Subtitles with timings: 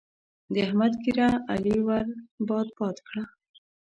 [0.51, 2.05] د احمد ږيره؛ علي ور
[2.47, 3.23] باد باد کړه.